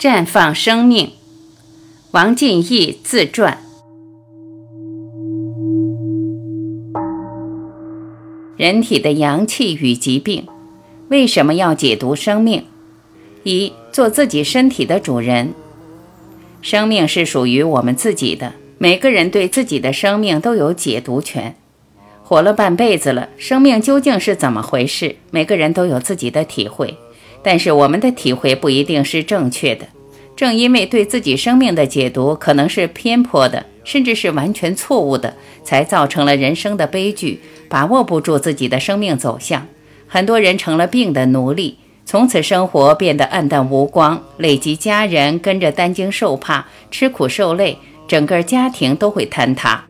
[0.00, 1.10] 绽放生命，
[2.12, 3.58] 王进义自传。
[8.56, 10.46] 人体的阳气与疾病，
[11.10, 12.64] 为什么要解读生命？
[13.42, 15.52] 一，做自己身体的主人。
[16.62, 21.54] 生命是属于我们自己的，每个人对自己的生命都有解读权。
[22.22, 25.16] 活了半辈子了，生命究竟是怎么回事？
[25.30, 26.96] 每个人都有自己的体会。
[27.42, 29.86] 但是我们的体会不一定是正确的，
[30.36, 35.34] 正因为对自己生命的解读可能是偏颇的，甚至是完全错误的，
[35.64, 39.66] 才造成了人生的悲剧，把握不住自己的生命走向。
[40.06, 49.84] 很多人成了病的奴隶，从此生活变得暗淡无光，累及家人跟着担惊受怕，吃苦受累，整个家庭都会坍塌。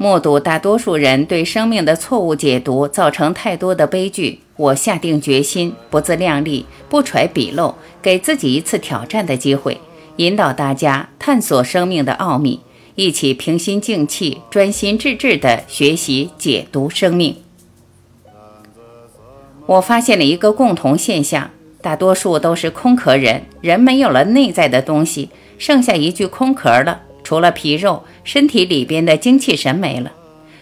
[0.00, 4.40] 目睹大多数人对生命的错误解读，造成太多的悲剧。
[4.56, 9.80] 我下定决心，不自量力，不揣笔漏，给自己一次挑战的机会，
[10.16, 12.60] 引导大家探索生命的奥秘，
[12.94, 17.36] 一起平心静气、专心致志地学习解读生命。
[19.66, 21.50] 我发现了一个共同现象：
[21.82, 27.02] 大多数都是空壳人，人没有了内在的东西，剩下一具空壳了。
[27.28, 30.12] 除了皮肉，身体里边的精气神没了，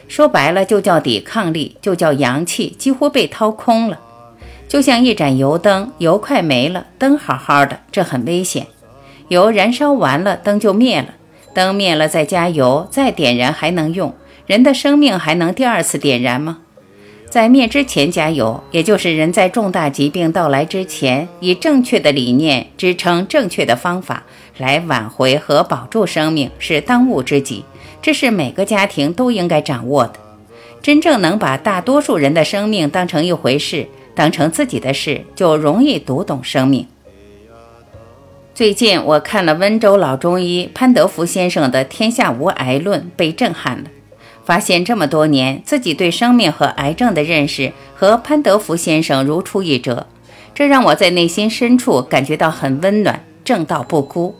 [0.08, 4.00] 说白了就叫抵抗力，就叫阳气几乎被掏空了。
[4.66, 8.66] 就像一盏油灯，油快没了，灯好好的，这很危险。
[9.28, 11.14] 油燃烧完了，灯就灭了，
[11.54, 14.12] 灯灭了再加油，再点燃还能用。
[14.48, 16.58] 人的生命还能第二次点燃吗？
[17.28, 24.22] 在灭之前加油，也就是人在重大疾病到来之前，以正确的理念支撑正确的方法
[24.56, 27.64] 来挽回和保住生命，是当务之急。
[28.00, 30.14] 这是每个家庭都应该掌握的。
[30.80, 36.86] 真正能把大多数人的生命当成一回事，当成自己的事，就容易读懂生命。
[38.54, 43.84] 最近我看了温州老中医潘德福先生的《天下无癌论》，被震撼了。
[44.46, 50.06] 发现这么多年，自己对生命和癌症的认识和潘德福先生如出一辙，
[50.54, 54.34] 这让我在内心深处感觉到很温暖，正道不孤。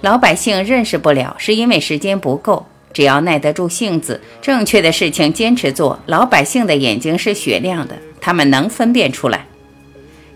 [0.00, 2.64] 老百姓认识不了，是因为时间不够。
[2.94, 9.46] 只要耐得住性子，正确的事情坚持做，老百姓的眼睛是雪亮的，他们能分辨出来。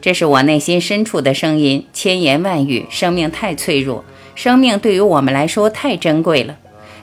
[0.01, 2.87] 这是我内心深处的声音，千言万语。
[2.91, 6.57] 生命太脆弱，生命对于我们来说太珍贵了。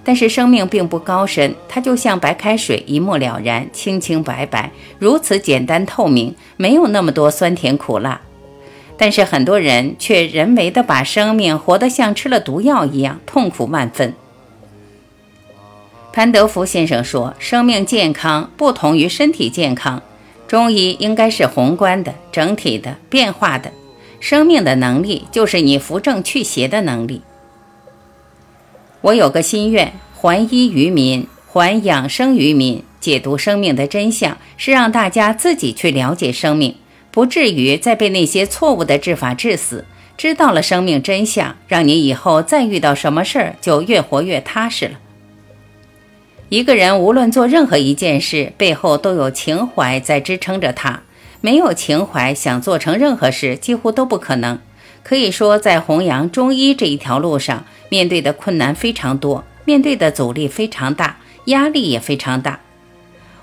[0.03, 8.19] 但是生命并不高深，它就像白开水，一目了然，清清白白，如此简单透明，没有那么多酸甜苦辣。
[8.97, 14.13] 但是很多人却人为的把生命活得像吃了毒药一样，痛苦万分。
[16.12, 20.02] 潘德福先生说，生命健康不同于身体健康，
[20.47, 23.72] 中医应该是宏观的、整体的、变化的。
[24.19, 27.22] 生命的能力就是你扶正祛邪的能力。
[29.03, 32.81] 我有个心愿，还医于民，还养生于民。
[33.02, 36.78] 解读生命的真相，是让大家自己去了解生命，
[37.12, 39.84] 不至于再被那些错误的治法治死。
[40.16, 44.94] 知道了生命真相，让你以后再遇到什么事儿，就越活越踏实了。
[46.47, 51.02] 一个人无论做任何一件事，背后都有情怀在支撑着他。
[51.42, 54.58] 没有情怀，想做成任何事，几乎都不可能。
[55.03, 62.62] 可以说，在弘扬中医这一条路上，面对的困难非常多，面对的阻力非常大，压力也非常大。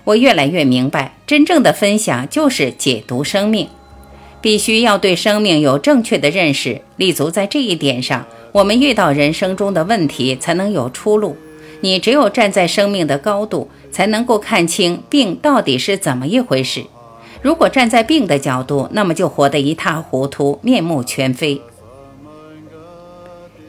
[0.04, 3.68] 我越来越明白，真正的分享就是解读生命，
[4.40, 11.36] 必须要对生命有正确的认识，立足在这一点上，我们遇到人生中的问题才能有出路。
[11.82, 16.84] 你只有站在生命的高度，才能够看清病到底是怎么一回事。
[17.42, 21.60] 如果站在病的角度，那么就活得一塌糊涂，面目全非。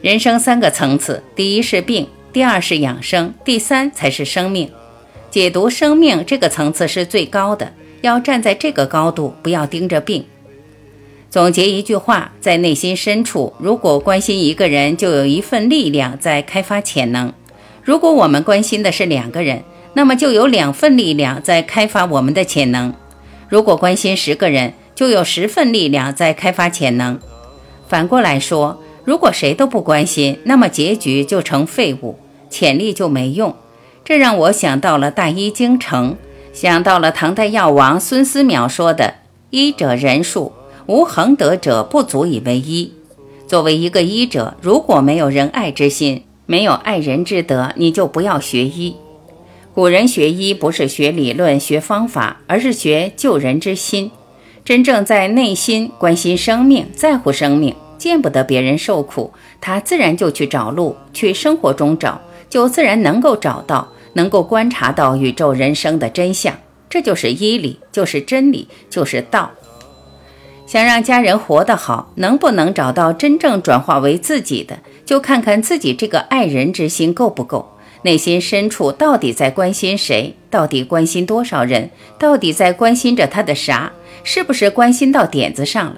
[0.02, 4.70] 人生三个层次：第一是病，第二是养生，第三才是生命。
[5.30, 7.72] 解读生命这个层次是最高的，
[8.02, 10.26] 要站在这个高度，不要盯着病。
[11.30, 17.30] 总结一句话：在内心深处，如果关心一个人，就有一份力量在开发潜能；
[17.82, 19.62] 如果我们关心的是两个人，
[19.94, 22.92] 那么就有两份力量在开发我们的潜能。
[23.52, 27.20] 如果关心十个人，就有十份力量在开发潜能。
[27.86, 32.16] 反过来说，如果谁都不关心，那么结局就成废物，
[32.48, 33.54] 潜力就没用。
[34.06, 36.16] 这让我想到了大医精诚，
[36.54, 39.16] 想到了唐代药王孙思邈说的
[39.50, 40.52] ：“医者仁术，
[40.86, 42.94] 无恒德者不足以为医。”
[43.46, 48.96] 作为一个医者，如果没有仁爱之心，没有爱人之德，你就不要学医。
[49.74, 54.10] 古人学医不是学理论、学方法，而是学救人之心。
[54.66, 59.32] 真正在内心关心生命、在乎生命，见不得别人受苦，
[59.62, 62.20] 他自然就去找路，去生活中找，
[62.50, 66.54] 就自然能够找到，能够观察到宇宙人生的真相。
[66.90, 69.52] 这就是医理，就是真理，就是道。
[70.66, 83.92] 想让家人活得好，能不能找到真正转化为自己的，就看看自己这个爱人之心够不够，内心深处到底在关心谁，到底关心多少人，到底在关心着他的啥，
[84.24, 85.96] 是不是关心到点子上了？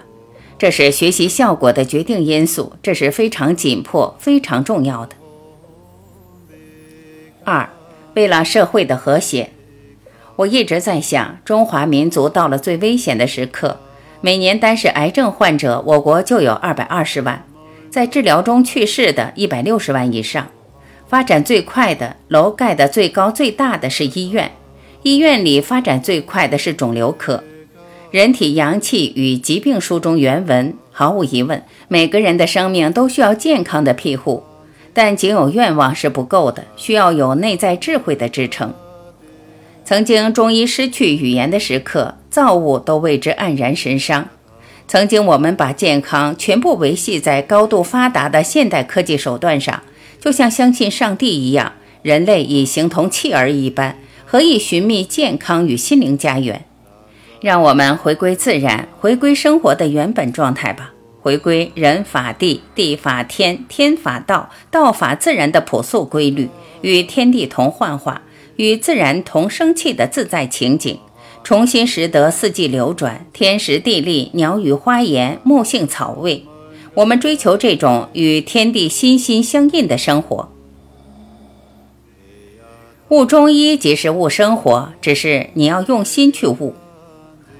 [0.58, 5.16] 这是学习效果的决定因素，这是非常紧迫、非常重要的。
[7.42, 7.68] 二，
[8.14, 9.50] 为了社会的和谐。
[10.36, 13.78] 我一直在想，中华民族到了最危险的时刻，
[14.20, 17.46] 每年单是癌症患者，我国就有二百二十万，
[17.88, 20.48] 在治疗中去世的一百六十万以上。
[21.06, 24.50] 发展最快的楼盖的最高最大的是医院，
[25.02, 27.36] 医院里发展最快的是肿瘤科。
[28.10, 34.42] 《人体阳气与疾病》书中原文，毫无疑问，每个人的生命都需要健康的庇护，
[34.92, 38.72] 但仅有愿望是不够的，需要有内在智慧的支撑。
[39.84, 44.28] 曾经中医失去语言的时刻，造物都为之黯然神伤。
[44.86, 49.82] 曾经我们把健康全部维系在高度发达的现代科技手段上，
[50.24, 56.64] 就像相信上帝一样，人类已形同弃儿一般，何以寻觅健康与心灵家园？
[57.42, 66.48] 让我们回归自然，回归生活的原本状态吧，回归人法地，地法天，天法道，道法自然的朴素规律，
[66.80, 68.22] 与天地同幻化。
[68.56, 70.98] 与自然同生气的自在情景，
[71.42, 76.46] 重新拾得四季流转、天时地利、鸟语花言、木性草味。
[76.94, 80.49] 我们追求这种与天地心心相印的生活。
[83.08, 86.75] 悟中医即是悟生活，只是你要用心去悟。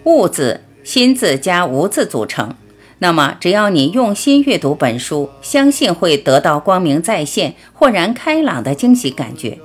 [0.05, 2.55] 悟字，心字加无字组成。
[2.99, 9.59] 那么，只要你用心阅读本书，相信会得到光明再现、豁然开朗的惊喜感觉。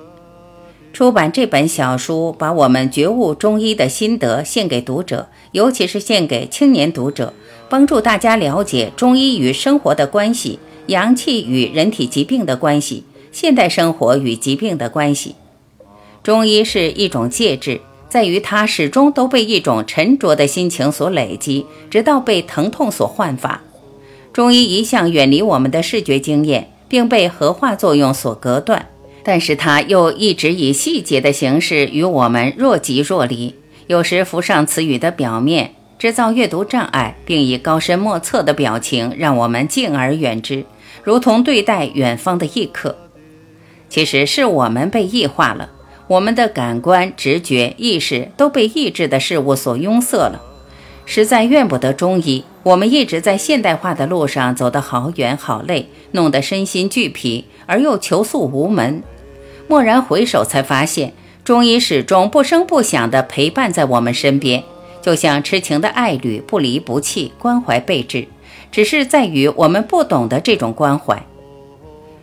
[0.91, 7.33] 出版这本小书，把我们觉悟中医的心得献给读者，尤其是献给青年读者，
[7.69, 10.57] 帮助大家了解中医与生活的关系，
[10.87, 15.35] 阳气与人体疾病的关系，现代生活与疾病的关系。
[16.23, 17.79] 中医是一种介质，
[18.09, 23.61] 在于它始终都被一种沉着的心情所累积，直到被疼痛所焕发。
[24.33, 28.87] 中医一向远离我们的视觉经验，并被合化作用所隔断。
[29.21, 33.53] 但是它又一直以细节的形式与我们若即若离，
[33.87, 40.65] 有时浮上词语的表面，制造阅读障碍，并以高深莫测的表情让我们敬而远之，
[41.03, 42.97] 如同对待远方的异客。
[43.89, 45.69] 其实是我们被异化了，
[46.07, 50.41] 我们的感官、直觉、意识都被抑制的事物所拥塞了。
[51.05, 57.43] 实在怨不得中医，我们一直在现代化的路上走得好远好累，弄得身心俱疲。
[57.65, 59.03] 而又求诉无门，
[59.67, 61.13] 蓦然回首，才发现
[61.43, 64.63] 中医始终不声不响地陪伴在我们身边，
[65.09, 68.27] 就像痴情的爱侣，不离不弃，关怀备至。
[68.71, 71.25] 只是在于我们不懂得这种关怀。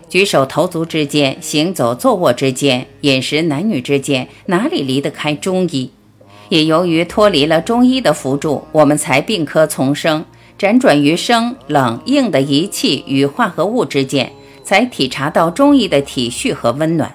[0.08, 5.90] 举手投足之间，行走坐卧之间，饮食男女之间，哪里离得开中医？
[6.48, 10.24] 也由于脱离了中医的辅助，我们才病科丛生，
[10.56, 14.30] 辗转于生冷硬的仪器与化合物之间。
[14.62, 17.12] 才体察到中医的体恤和温暖。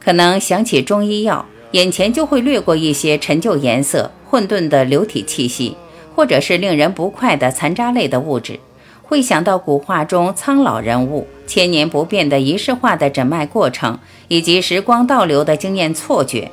[0.00, 5.76] 可能想起中医药，眼前就会掠过一些陈旧颜色、混沌的流体气息，
[6.14, 8.60] 或者是令人不快的残渣类的物质。
[9.02, 16.50] 会想到古画中苍老人物、千年不变的仪式化的诊脉过程，以及时光倒流的经验错觉。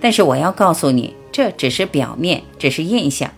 [0.00, 3.30] 但是我要告诉你，这只是表面，只是印象。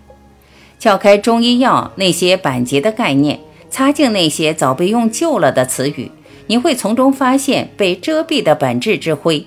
[0.78, 3.40] 撬开中医药那些板结的概念。
[3.70, 6.10] 擦净那些早被用旧了的词语，
[6.46, 9.44] 你会从中发现被遮蔽的本质之灰。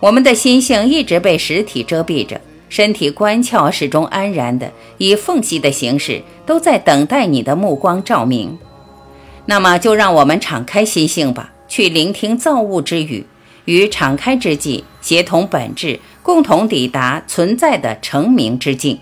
[0.00, 8.58] 我们的心性一直被实体遮蔽着，身体关窍始终安然的以缝隙的形式，都在等待你的目光照明。
[9.46, 13.24] 那么，就让我们敞开心性吧，去聆听造物之语，
[13.64, 18.98] 与敞开之际，协同本质，共同抵达存在的成名之境。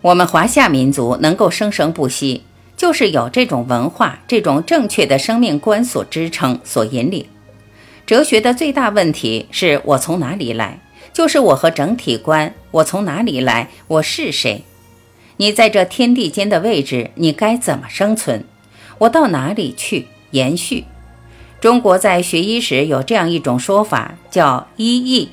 [0.00, 2.44] 我们华夏民族能够生生不息，
[2.76, 7.26] 就是有这种文化、这种正确的生命观所支撑、所引领。
[8.08, 10.80] 哲学的最大问题是我从哪里来，
[11.12, 12.54] 就是我和整体观。
[12.70, 13.68] 我从哪里来？
[13.86, 14.62] 我是谁？
[15.36, 18.44] 你在这天地间的位置，你该怎么生存？
[18.96, 20.84] 我到哪里去延续？
[21.60, 25.28] 中国在学医时有这样一种说法，叫医义。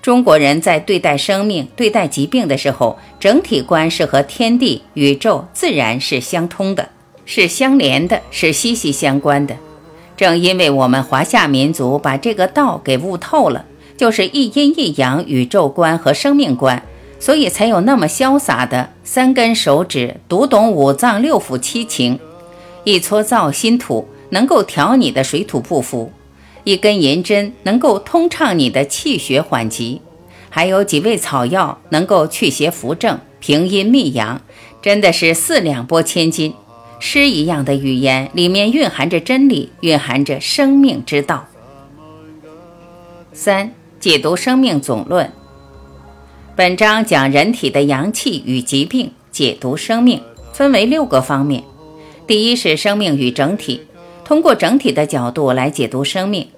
[0.00, 6.90] 中国人在对待生命、对待疾病的时候，整体观是和天地、宇宙、自然是相通的，
[7.24, 9.56] 是相连的，是息息相关的。
[10.16, 13.64] 正因为我们华夏民族把这个道给悟透了，
[13.96, 16.82] 就是一阴一阳宇宙观和生命观，
[17.18, 22.18] 所以才有那么潇洒的三根手指读懂五脏六腑七情，
[22.84, 26.12] 一搓造心土能够调你的水土不服。
[26.62, 30.00] 一根银针能够通畅你的气血缓急，
[30.48, 34.40] 还有几味草药能够祛邪扶正、平阴泌阳，
[34.80, 36.54] 真的是四两拨千斤。
[37.06, 41.46] 诗一样的语言里面蕴含着真理，蕴含着生命之道。
[43.30, 43.70] 三、
[44.00, 45.26] 解读《生命总论》。
[46.56, 50.22] 本章讲人体的阳气与疾病，解读生命，
[50.54, 51.62] 分为六个方面。
[52.26, 53.82] 第一是生命与整体。
[54.24, 56.48] 通过整体的角度来解读生命，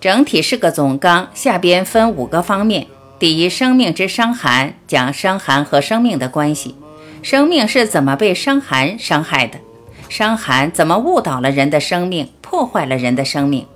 [0.00, 2.88] 整体是个总纲，下边分五个方面。
[3.20, 6.74] 第一，生命之伤寒，讲伤寒和生命的关系，
[7.22, 9.60] 生命是怎么被伤寒伤害的，
[10.08, 13.66] 伤寒怎么误导了人的生命，破坏了人的生命。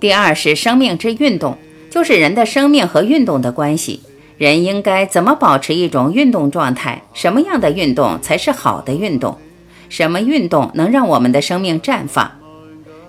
[0.00, 1.58] 第二是生命之运动，
[1.90, 4.00] 就是人的生命和运动的关系，
[4.38, 9.38] 人应该怎么保持一种运动状态，什么样的运动才是好的运动。
[9.88, 12.30] 什么运动能让我们的生命绽放？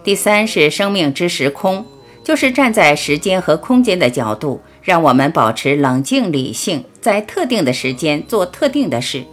[0.04, 1.86] 第三是生命之时空，
[2.24, 9.24] 就是站在时间和空间的角度，让我们保持冷静理性，在特定的时间做特定的事。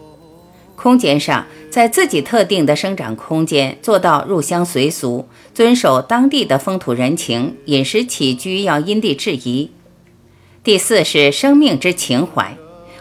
[0.83, 9.73] 空间上，在自己特定的生长空间做到入乡随俗，遵守当地的风土人情，饮食起居要因地制宜。
[10.65, 12.57] 第四是生命之情怀。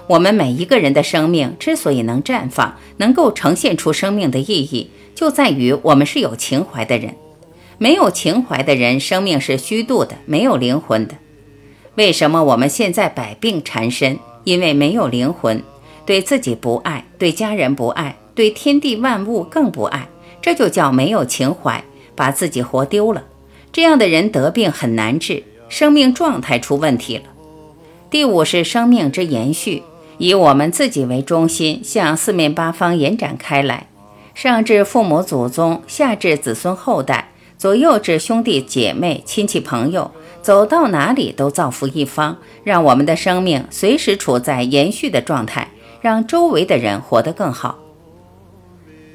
[0.07, 7.15] 我们每一个人的生命之所以能绽放，能够呈现出生命的意义，就在于我们是有情怀的人。
[7.77, 11.15] 没有情怀的人，生命是虚度的，没有灵魂的。
[11.95, 14.19] 为什么我们现在百病缠身？
[14.43, 15.63] 因为没有灵魂，
[16.10, 20.10] 对自己不爱，对家人不爱，对天地万物更不爱，
[20.42, 21.84] 这就叫没有情怀，
[22.16, 23.24] 把自己活丢了。
[23.72, 27.25] 这样的人得病很难治，生命状态出问题了。
[28.10, 29.84] 第五是生命之延续。
[30.18, 33.86] 以我们自己为中心，向四面八方延展开来，
[34.34, 40.10] 上至父母祖宗，下至子孙后代，左右至兄弟姐妹、亲戚朋友，
[40.42, 45.68] 走到哪里都造福一方，让我们的生命随时处在延续的状态，
[46.01, 47.79] 让周围的人活得更好。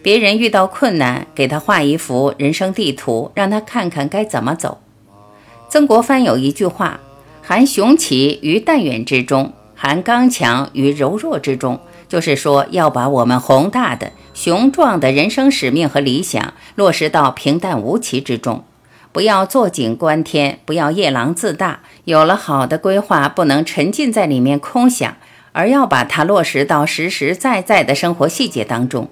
[0.03, 4.79] 别人遇到困难，给他画一幅人生地图，让他看看该怎么走。
[5.69, 7.00] 曾国藩有一句话
[7.43, 18.64] ：“含雄奇于淡远之中。”含刚强于柔弱之中，就是说要把我们宏大的、雄壮的人生使命和理想落实到平淡无奇之中，
[19.12, 21.81] 不要坐井观天，不要夜郎自大。
[22.05, 25.17] 有了好的规划，不能沉浸在里面空想，
[25.55, 29.09] 而要把它落实到实实在在的生活细节当中。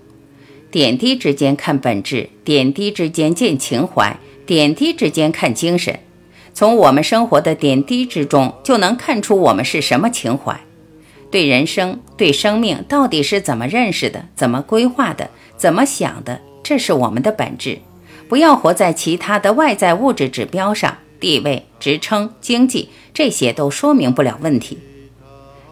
[0.73, 6.01] 点滴之间看本质，点滴之间见情怀，点滴之间看精神。
[6.53, 10.61] 从我们生活的点滴之中，就能看出我们是什么情怀，
[11.31, 17.79] 对人生、对生命到底是怎么认识的、怎么规划的、怎么想的，这是我们的本质。
[18.29, 24.79] 不要活在其他的外在物质指标上，地位、职称、经济这些都说明不了问题。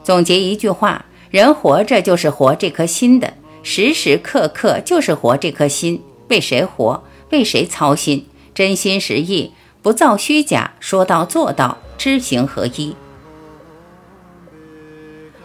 [0.02, 6.02] 总结一句话：人活着就是活这颗心的，时时刻刻就是活这颗心。
[6.28, 7.02] 为谁活？
[7.30, 8.26] 为谁操心？
[8.54, 9.52] 真心实意。
[9.82, 12.94] 不造虚假，说到做到，知行合一。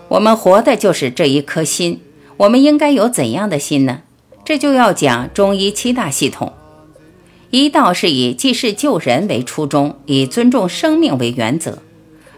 [0.09, 2.01] 我们活的就是这一颗心，
[2.37, 4.01] 我们应该有怎样的心呢？
[4.43, 6.51] 这就要讲中医七大系统。
[7.49, 11.79] 医道是以济世救人为初衷，以尊重生命为原则。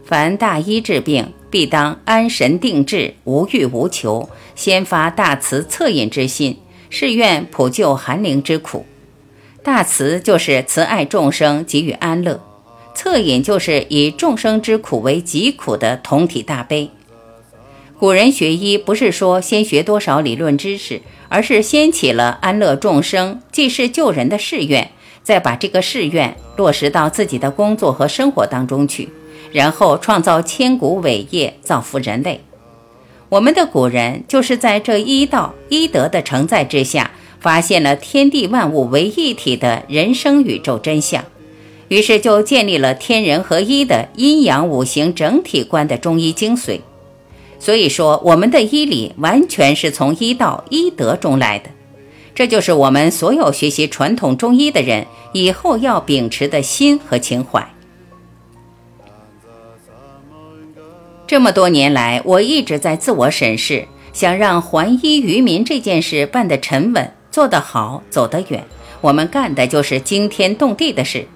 [0.05, 6.59] 凡大医治病，必当安神定志，无欲无求，先发大慈恻隐之心，
[6.91, 8.85] 誓愿普救寒灵之苦。
[9.63, 12.41] 大慈就是慈爱众生，给予安乐；
[12.95, 16.91] 恻隐就是以众生之苦为己苦的同体大悲。
[17.97, 24.91] 古人学医不是说先学多少理论知识，而是先起了安乐众生、济世救人的誓愿，
[25.23, 29.09] 再把这个誓愿落实到自己的工作和生活当中去，
[29.57, 32.41] 然后创造千古伟业，造福人类。
[33.29, 37.09] 我们的古人就是在这医道、医德的承载之下。
[37.39, 41.23] 发现了天地万物为一体的人生宇宙真相，
[41.87, 46.81] 于是就建立了天人合一的阴阳五行整体观的中医精髓。
[47.59, 51.69] 所以说，我们的医理完全是从医道、医德中来的。
[52.33, 57.71] 这就是我们所有学习传统中医的人以后要秉持的心和情怀。
[61.27, 68.63] 这么多年来，我一直在自我审视，想让还医于民这件事办得沉稳、做得好、走得远。
[69.01, 71.27] 我们干的就是惊天动地的事。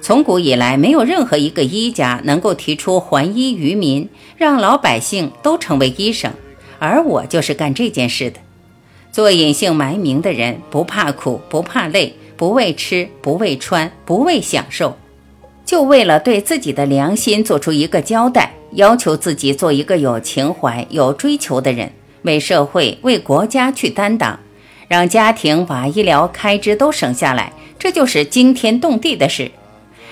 [0.00, 6.32] 从古以来，没有任何一个医家能够提出还医于民，让老百姓都成为医生，
[6.80, 8.40] 而我就是干这件事的。
[9.12, 14.98] 做隐姓埋名的人，不怕苦，不怕累，不为吃，不为穿，不为享受，
[15.66, 21.92] 就为了对自己的良心做出一个交代，要求自己做一个有情怀、有追求的人，
[22.22, 24.38] 为社会、为国家去担当，
[24.88, 29.50] 让家庭把医疗开支都省下来，这就是惊天动地的事。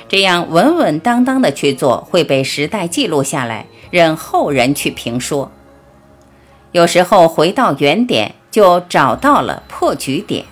[0.09, 5.51] 这样稳稳当当的去做，会被时代记录下来，任后人去评说。
[6.73, 8.35] 有时候回到原点。
[8.55, 10.45] 就找到了破局点。